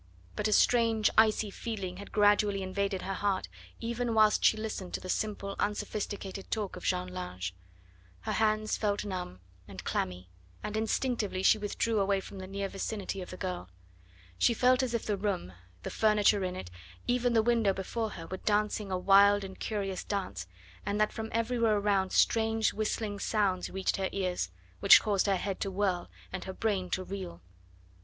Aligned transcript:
But 0.35 0.47
a 0.47 0.51
strange 0.51 1.11
icy 1.15 1.51
feeling 1.51 1.97
had 1.97 2.11
gradually 2.11 2.63
invaded 2.63 3.03
her 3.03 3.13
heart, 3.13 3.47
even 3.79 4.15
whilst 4.15 4.43
she 4.43 4.57
listened 4.57 4.95
to 4.95 4.99
the 4.99 5.09
simple 5.09 5.55
unsophisticated 5.59 6.49
talk 6.49 6.75
of 6.75 6.83
Jeanne 6.83 7.09
Lange. 7.13 7.51
Her 8.21 8.31
hands 8.31 8.75
felt 8.77 9.05
numb 9.05 9.41
and 9.67 9.83
clammy, 9.83 10.27
and 10.63 10.75
instinctively 10.75 11.43
she 11.43 11.59
withdrew 11.59 11.99
away 11.99 12.19
from 12.19 12.39
the 12.39 12.47
near 12.47 12.67
vicinity 12.67 13.21
of 13.21 13.29
the 13.29 13.37
girl. 13.37 13.69
She 14.39 14.55
felt 14.55 14.81
as 14.81 14.95
if 14.95 15.05
the 15.05 15.17
room, 15.17 15.53
the 15.83 15.91
furniture 15.91 16.43
in 16.43 16.55
it, 16.55 16.71
even 17.05 17.33
the 17.33 17.43
window 17.43 17.71
before 17.71 18.09
her 18.13 18.25
were 18.25 18.37
dancing 18.37 18.91
a 18.91 18.97
wild 18.97 19.43
and 19.43 19.59
curious 19.59 20.03
dance, 20.03 20.47
and 20.83 20.99
that 20.99 21.13
from 21.13 21.29
everywhere 21.31 21.77
around 21.77 22.11
strange 22.11 22.73
whistling 22.73 23.19
sounds 23.19 23.69
reached 23.69 23.97
her 23.97 24.09
ears, 24.11 24.49
which 24.79 24.99
caused 24.99 25.27
her 25.27 25.35
head 25.35 25.59
to 25.59 25.69
whirl 25.69 26.09
and 26.33 26.45
her 26.45 26.53
brain 26.53 26.89
to 26.89 27.03
reel. 27.03 27.43